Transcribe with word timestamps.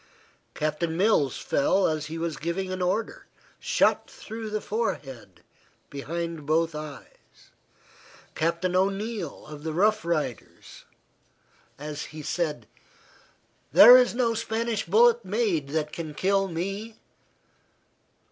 Captain 0.55 0.97
Mills 0.97 1.37
fell 1.37 1.85
as 1.87 2.07
he 2.07 2.17
was 2.17 2.35
giving 2.35 2.71
an 2.71 2.81
order, 2.81 3.27
shot 3.59 4.09
through 4.09 4.49
the 4.49 4.59
forehead 4.59 5.43
behind 5.91 6.47
both 6.47 6.73
eyes; 6.73 7.51
Captain 8.33 8.75
O'Neill, 8.75 9.45
of 9.45 9.61
the 9.63 9.73
Rough 9.73 10.03
Riders, 10.03 10.85
as 11.77 12.05
he 12.05 12.23
said, 12.23 12.65
"There 13.71 13.95
is 13.95 14.15
no 14.15 14.33
Spanish 14.33 14.87
bullet 14.87 15.23
made 15.23 15.67
that 15.69 15.93
can 15.93 16.15
kill 16.15 16.47
me." 16.47 16.95